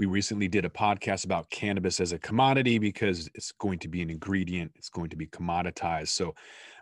[0.00, 4.00] We recently did a podcast about cannabis as a commodity because it's going to be
[4.00, 6.08] an ingredient, it's going to be commoditized.
[6.08, 6.34] So,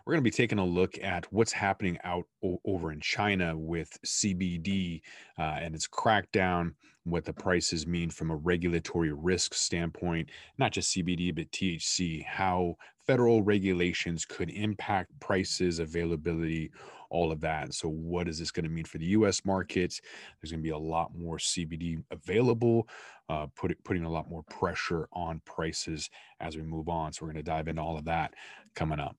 [0.05, 3.57] we're going to be taking a look at what's happening out o- over in China
[3.57, 5.01] with CBD
[5.37, 10.95] uh, and its crackdown, what the prices mean from a regulatory risk standpoint, not just
[10.95, 12.77] CBD, but THC, how
[13.09, 16.69] federal regulations could impact prices, availability,
[17.09, 17.73] all of that.
[17.73, 19.99] So, what is this going to mean for the US markets?
[20.39, 22.87] There's going to be a lot more CBD available,
[23.27, 27.11] uh, put, putting a lot more pressure on prices as we move on.
[27.11, 28.35] So, we're going to dive into all of that
[28.75, 29.15] coming up.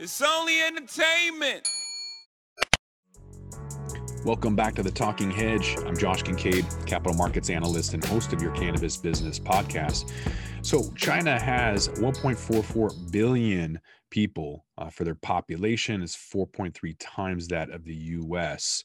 [0.00, 1.68] It's only entertainment.
[4.24, 5.76] Welcome back to the Talking Hedge.
[5.84, 10.10] I'm Josh Kincaid, capital markets analyst and host of your cannabis business podcast.
[10.62, 17.84] So, China has 1.44 billion people uh, for their population, is 4.3 times that of
[17.84, 18.82] the US.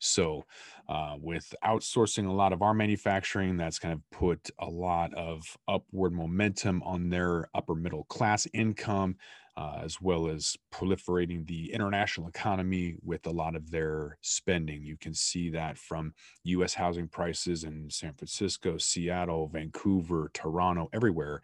[0.00, 0.44] So,
[0.86, 5.56] uh, with outsourcing a lot of our manufacturing, that's kind of put a lot of
[5.66, 9.16] upward momentum on their upper middle class income
[9.56, 14.82] uh, as well as proliferating the international economy with a lot of their spending.
[14.82, 16.12] You can see that from
[16.44, 21.40] US housing prices in San Francisco, Seattle, Vancouver, Toronto, everywhere.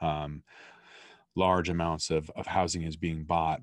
[0.00, 0.42] Um,
[1.36, 3.60] large amounts of, of housing is being bought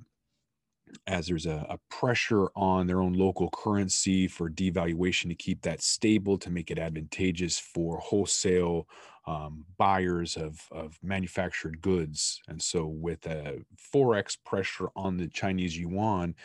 [1.08, 5.82] as there's a, a, pressure on their own local currency for devaluation to keep that
[5.82, 8.88] stable to make it advantageous for wholesale
[9.28, 12.42] um, buyers of, of manufactured goods.
[12.48, 13.60] And so, with a
[13.94, 16.36] forex pressure on the Chinese yuan,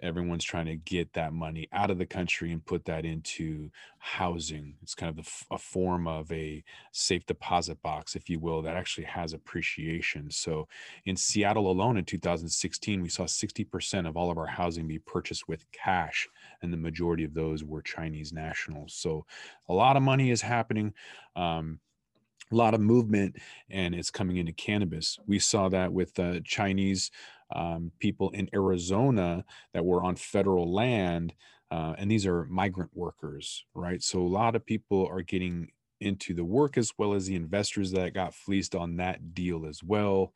[0.00, 4.74] everyone's trying to get that money out of the country and put that into housing.
[4.82, 9.04] It's kind of a form of a safe deposit box, if you will, that actually
[9.04, 10.30] has appreciation.
[10.30, 10.66] So
[11.04, 15.46] in Seattle alone in 2016, we saw 60% of all of our housing be purchased
[15.48, 16.28] with cash,
[16.62, 18.94] and the majority of those were Chinese nationals.
[18.94, 19.26] So
[19.68, 20.94] a lot of money is happening.
[21.36, 21.80] Um,
[22.50, 23.36] a lot of movement
[23.70, 25.18] and it's coming into cannabis.
[25.26, 27.10] We saw that with uh, Chinese
[27.54, 31.34] um, people in Arizona that were on federal land.
[31.70, 34.02] Uh, and these are migrant workers, right?
[34.02, 35.70] So a lot of people are getting
[36.00, 39.82] into the work as well as the investors that got fleeced on that deal as
[39.82, 40.32] well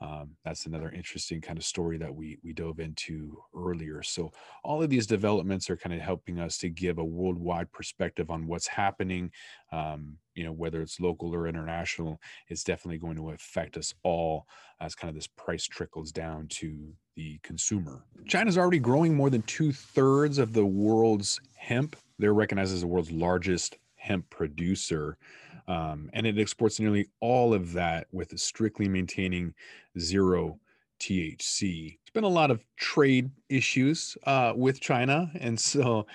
[0.00, 4.02] um, that's another interesting kind of story that we we dove into earlier.
[4.02, 4.30] So
[4.62, 8.46] all of these developments are kind of helping us to give a worldwide perspective on
[8.46, 9.30] what's happening
[9.72, 14.46] um, you know whether it's local or international it's definitely going to affect us all
[14.80, 18.04] as kind of this price trickles down to the consumer.
[18.26, 21.96] China's already growing more than two-thirds of the world's hemp.
[22.20, 25.18] They're recognized as the world's largest hemp producer
[25.68, 29.54] um, and it exports nearly all of that with strictly maintaining
[29.98, 30.58] zero
[30.98, 31.98] THC.
[31.98, 36.06] There's been a lot of trade issues uh, with China, and so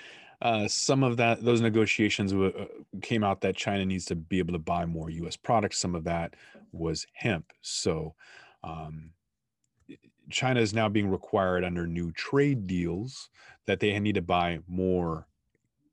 [0.42, 2.66] uh, some of that those negotiations w- uh,
[3.00, 5.36] came out that China needs to be able to buy more U.S.
[5.36, 5.78] products.
[5.78, 6.34] Some of that
[6.72, 7.52] was hemp.
[7.62, 8.14] So
[8.64, 9.10] um,
[10.30, 13.30] China is now being required under new trade deals
[13.66, 15.28] that they need to buy more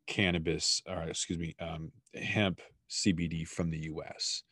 [0.07, 2.59] cannabis, or excuse me, um, hemp
[2.91, 4.43] CBD from the US.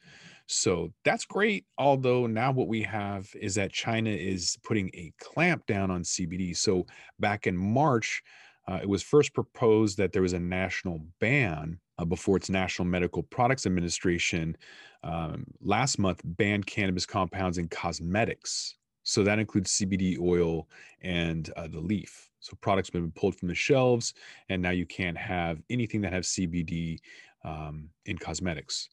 [0.47, 1.65] So that's great.
[1.77, 6.57] Although now what we have is that China is putting a clamp down on CBD.
[6.57, 6.87] So
[7.19, 8.23] back in March,
[8.67, 12.87] uh, it was first proposed that there was a national ban uh, before its National
[12.87, 14.55] Medical Products Administration
[15.03, 18.75] um, last month banned cannabis compounds in cosmetics.
[19.09, 20.67] So that includes CBD oil
[21.01, 22.29] and uh, the leaf.
[22.41, 24.13] So products have been pulled from the shelves,
[24.49, 26.99] and now you can't have anything that has CBD
[27.43, 28.87] um, in cosmetics.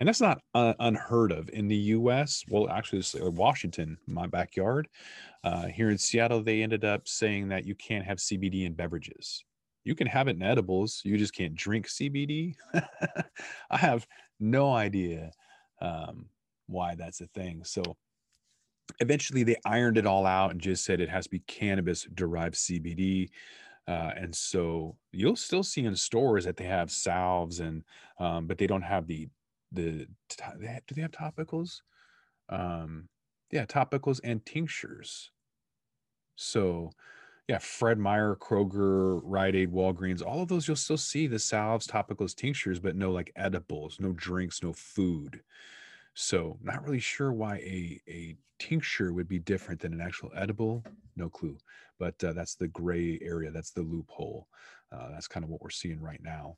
[0.00, 2.42] And that's not uh, unheard of in the US.
[2.48, 4.88] Well, actually, it's uh, Washington, my backyard.
[5.44, 9.44] Uh, here in Seattle, they ended up saying that you can't have CBD in beverages.
[9.84, 12.56] You can have it in edibles, you just can't drink CBD.
[13.70, 14.04] I have
[14.40, 15.30] no idea
[15.80, 16.26] um,
[16.66, 17.62] why that's a thing.
[17.62, 17.96] So
[19.00, 22.54] eventually they ironed it all out and just said it has to be cannabis derived
[22.54, 23.30] CBD.
[23.88, 27.82] Uh, and so you'll still see in stores that they have salves and
[28.18, 29.28] um, but they don't have the
[29.72, 30.06] the
[30.86, 31.80] do they have topicals
[32.48, 33.08] um
[33.52, 35.30] yeah topicals and tinctures
[36.36, 36.90] so
[37.48, 41.86] yeah fred meyer kroger rite aid walgreens all of those you'll still see the salves
[41.86, 45.40] topicals tinctures but no like edibles no drinks no food
[46.14, 50.84] so not really sure why a a tincture would be different than an actual edible.
[51.16, 51.56] No clue,
[51.98, 53.50] but uh, that's the gray area.
[53.50, 54.46] That's the loophole.
[54.92, 56.56] Uh, that's kind of what we're seeing right now.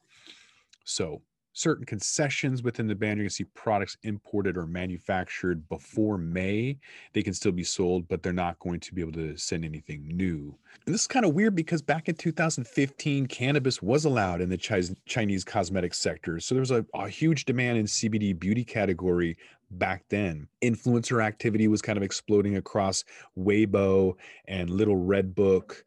[0.84, 1.22] So
[1.52, 3.16] certain concessions within the ban.
[3.16, 6.78] Going to see products imported or manufactured before May.
[7.12, 10.06] They can still be sold, but they're not going to be able to send anything
[10.06, 10.56] new.
[10.86, 14.94] And this is kind of weird because back in 2015, cannabis was allowed in the
[15.06, 16.40] Chinese cosmetic sector.
[16.40, 19.36] So there was a, a huge demand in CBD beauty category
[19.72, 20.48] back then.
[20.62, 23.04] Influencer activity was kind of exploding across
[23.38, 24.14] Weibo
[24.46, 25.84] and Little Red Book.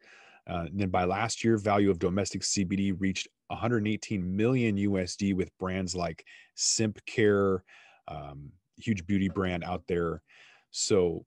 [0.48, 5.56] Uh, and then by last year, value of domestic CBD reached 118 million USD with
[5.58, 7.64] brands like Simp Care,
[8.08, 10.22] um, huge beauty brand out there.
[10.70, 11.24] So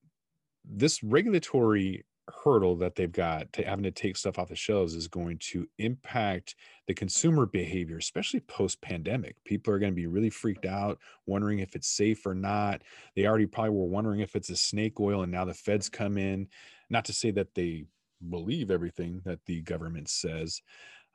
[0.66, 2.06] this regulatory
[2.44, 5.68] hurdle that they've got to having to take stuff off the shelves is going to
[5.78, 6.56] impact
[6.88, 9.36] the consumer behavior, especially post pandemic.
[9.46, 12.84] People are going to be really freaked out, wondering if it's safe or not.
[13.16, 16.18] They already probably were wondering if it's a snake oil, and now the feds come
[16.18, 16.48] in.
[16.90, 17.86] Not to say that they
[18.28, 20.62] believe everything that the government says,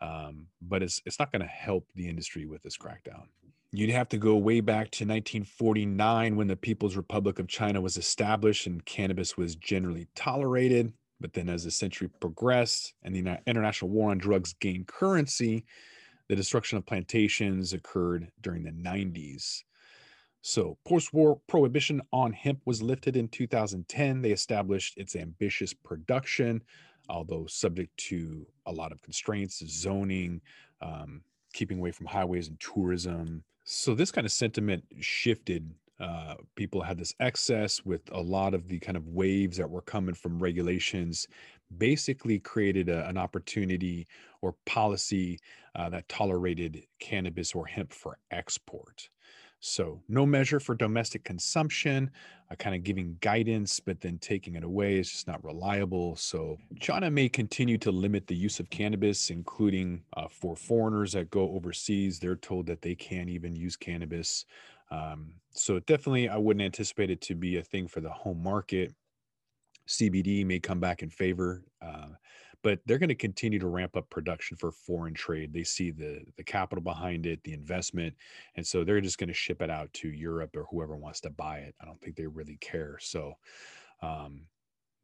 [0.00, 3.26] um, but it's it's not going to help the industry with this crackdown.
[3.72, 7.96] You'd have to go way back to 1949 when the People's Republic of China was
[7.96, 10.92] established and cannabis was generally tolerated.
[11.20, 15.64] But then, as the century progressed and the international war on drugs gained currency,
[16.28, 19.62] the destruction of plantations occurred during the 90s.
[20.42, 24.20] So, post war prohibition on hemp was lifted in 2010.
[24.20, 26.62] They established its ambitious production,
[27.08, 30.40] although subject to a lot of constraints, zoning,
[30.80, 31.22] um,
[31.52, 33.42] keeping away from highways and tourism.
[33.64, 35.70] So this kind of sentiment shifted.
[36.00, 39.80] Uh, people had this excess with a lot of the kind of waves that were
[39.80, 41.28] coming from regulations,
[41.78, 44.06] basically created a, an opportunity
[44.42, 45.38] or policy
[45.76, 49.08] uh, that tolerated cannabis or hemp for export.
[49.66, 52.10] So, no measure for domestic consumption,
[52.50, 56.16] uh, kind of giving guidance, but then taking it away is just not reliable.
[56.16, 61.30] So, China may continue to limit the use of cannabis, including uh, for foreigners that
[61.30, 62.18] go overseas.
[62.18, 64.44] They're told that they can't even use cannabis.
[64.90, 68.94] Um, so, definitely, I wouldn't anticipate it to be a thing for the home market.
[69.88, 71.62] CBD may come back in favor.
[71.80, 72.08] Uh,
[72.64, 75.52] but they're going to continue to ramp up production for foreign trade.
[75.52, 78.14] They see the the capital behind it, the investment,
[78.56, 81.30] and so they're just going to ship it out to Europe or whoever wants to
[81.30, 81.74] buy it.
[81.80, 82.96] I don't think they really care.
[83.00, 83.34] So,
[84.02, 84.46] um,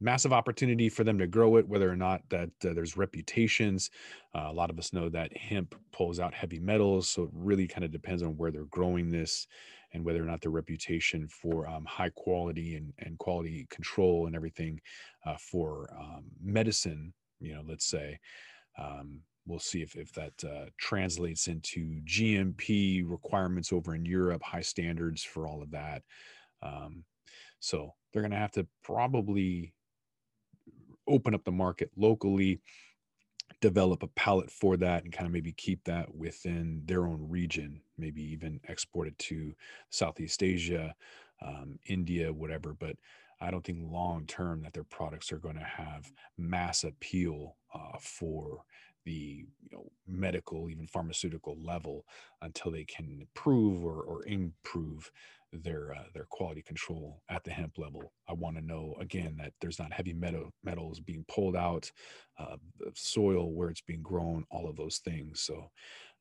[0.00, 1.68] massive opportunity for them to grow it.
[1.68, 3.90] Whether or not that uh, there's reputations,
[4.34, 7.68] uh, a lot of us know that hemp pulls out heavy metals, so it really
[7.68, 9.46] kind of depends on where they're growing this
[9.92, 14.34] and whether or not their reputation for um, high quality and, and quality control and
[14.34, 14.80] everything
[15.26, 18.18] uh, for um, medicine you know, let's say.
[18.78, 24.60] Um, we'll see if, if that uh, translates into GMP requirements over in Europe, high
[24.60, 26.02] standards for all of that.
[26.62, 27.04] Um,
[27.58, 29.74] so they're going to have to probably
[31.08, 32.60] open up the market locally,
[33.60, 37.80] develop a palette for that, and kind of maybe keep that within their own region,
[37.98, 39.52] maybe even export it to
[39.90, 40.94] Southeast Asia,
[41.42, 42.74] um, India, whatever.
[42.78, 42.96] But
[43.40, 47.98] I don't think long term that their products are going to have mass appeal uh,
[48.00, 48.64] for
[49.04, 52.04] the you know, medical, even pharmaceutical level
[52.42, 55.10] until they can prove or, or improve
[55.52, 58.12] their uh, their quality control at the hemp level.
[58.28, 61.90] I want to know again that there's not heavy metal metals being pulled out,
[62.38, 65.40] uh, the soil where it's being grown, all of those things.
[65.40, 65.70] So,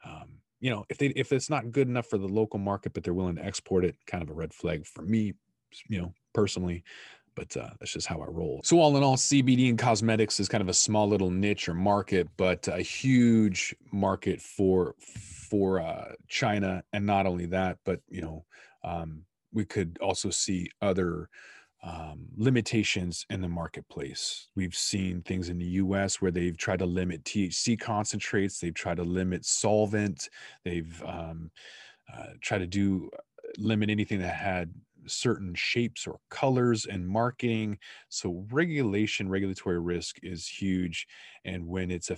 [0.03, 3.03] um, you know, if they if it's not good enough for the local market, but
[3.03, 5.33] they're willing to export it, kind of a red flag for me
[5.87, 6.83] you know, personally,
[7.35, 8.61] but uh, that's just how I roll.
[8.63, 11.73] So, all in all, CBD and cosmetics is kind of a small little niche or
[11.73, 16.83] market, but a huge market for for uh, China.
[16.93, 18.45] And not only that, but you know,
[18.83, 21.29] um, we could also see other
[21.81, 24.49] um, limitations in the marketplace.
[24.55, 28.97] We've seen things in the US where they've tried to limit THC concentrates, they've tried
[28.97, 30.29] to limit solvent,
[30.65, 31.51] they've um,
[32.13, 33.21] uh, tried to do uh,
[33.57, 34.73] limit anything that had
[35.05, 37.77] certain shapes or colors and marketing.
[38.09, 41.07] So regulation, regulatory risk is huge.
[41.45, 42.17] And when it's a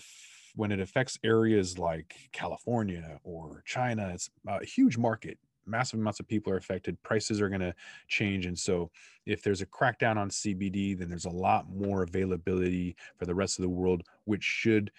[0.55, 5.37] when it affects areas like California or China, it's a huge market.
[5.65, 7.01] Massive amounts of people are affected.
[7.03, 7.73] Prices are going to
[8.07, 8.45] change.
[8.45, 8.89] And so,
[9.25, 13.59] if there's a crackdown on CBD, then there's a lot more availability for the rest
[13.59, 14.91] of the world, which should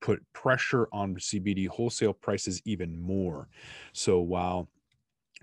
[0.00, 3.48] put pressure on CBD wholesale prices even more.
[3.92, 4.68] So, while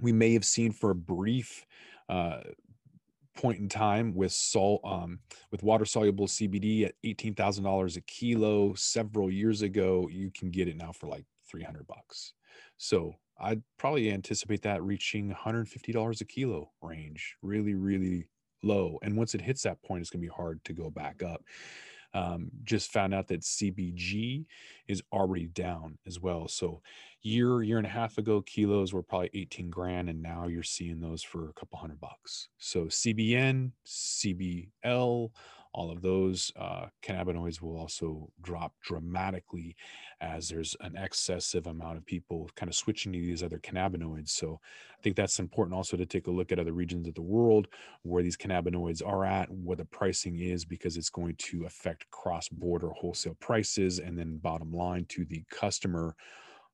[0.02, 1.66] we may have seen for a brief
[2.10, 2.40] uh,
[3.36, 5.20] point in time with salt um,
[5.52, 10.08] with water soluble CBD at eighteen thousand dollars a kilo several years ago.
[10.12, 12.34] You can get it now for like three hundred bucks.
[12.78, 17.36] So I'd probably anticipate that reaching one hundred fifty dollars a kilo range.
[17.42, 18.28] Really, really
[18.64, 18.98] low.
[19.02, 21.44] And once it hits that point, it's going to be hard to go back up.
[22.16, 24.46] Um, just found out that CBG
[24.88, 26.48] is already down as well.
[26.48, 26.82] So
[27.22, 31.02] year year and a half ago, kilos were probably 18 grand, and now you're seeing
[31.02, 32.48] those for a couple hundred bucks.
[32.58, 35.30] So CBN, CBL,
[35.76, 39.76] all of those uh, cannabinoids will also drop dramatically
[40.22, 44.30] as there's an excessive amount of people kind of switching to these other cannabinoids.
[44.30, 44.62] So
[44.98, 47.68] I think that's important also to take a look at other regions of the world
[48.04, 52.48] where these cannabinoids are at, what the pricing is, because it's going to affect cross
[52.48, 56.16] border wholesale prices and then bottom line to the customer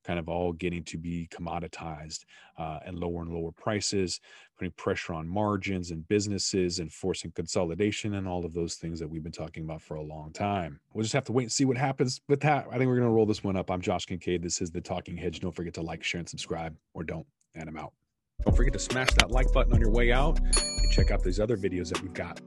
[0.04, 2.26] kind of all getting to be commoditized
[2.58, 4.20] uh, and lower and lower prices,
[4.58, 9.08] putting pressure on margins and businesses and forcing consolidation and all of those things that
[9.08, 10.80] we've been talking about for a long time.
[10.94, 12.68] We'll just have to wait and see what happens with that.
[12.70, 13.70] I think we're going to roll this one up.
[13.70, 14.42] I'm Josh Kincaid.
[14.42, 15.40] This is the Talking Hedge.
[15.40, 17.94] Don't forget to like, share, and subscribe, or don't, and I'm out.
[18.46, 21.40] Don't forget to smash that like button on your way out and check out these
[21.40, 22.42] other videos that we've got.